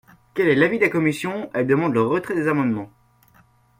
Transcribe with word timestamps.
Quel 0.33 0.47
est 0.47 0.55
l’avis 0.55 0.79
de 0.79 0.85
la 0.85 0.89
commission? 0.89 1.51
Elle 1.53 1.67
demande 1.67 1.93
le 1.93 2.01
retrait 2.01 2.33
des 2.33 2.47
amendements. 2.47 2.89